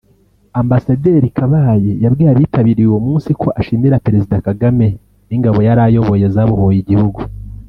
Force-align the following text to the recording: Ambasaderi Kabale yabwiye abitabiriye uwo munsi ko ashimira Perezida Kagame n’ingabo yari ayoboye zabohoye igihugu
Ambasaderi 0.61 1.29
Kabale 1.37 1.91
yabwiye 2.03 2.29
abitabiriye 2.31 2.87
uwo 2.89 3.01
munsi 3.07 3.29
ko 3.41 3.47
ashimira 3.59 4.01
Perezida 4.05 4.35
Kagame 4.47 4.87
n’ingabo 5.27 5.59
yari 5.67 5.81
ayoboye 5.87 6.25
zabohoye 6.35 6.79
igihugu 6.81 7.19